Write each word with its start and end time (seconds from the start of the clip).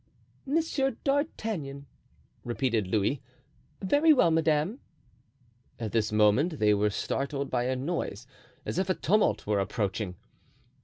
"Monsieur 0.47 0.97
d'Artagnan," 1.03 1.85
repeated 2.43 2.87
Louis; 2.87 3.21
"very 3.83 4.11
well, 4.13 4.31
madame." 4.31 4.79
At 5.79 5.91
this 5.91 6.11
moment 6.11 6.57
they 6.57 6.73
were 6.73 6.89
startled 6.89 7.51
by 7.51 7.65
a 7.65 7.75
noise 7.75 8.25
as 8.65 8.79
if 8.79 8.89
a 8.89 8.95
tumult 8.95 9.45
were 9.45 9.59
approaching. 9.59 10.15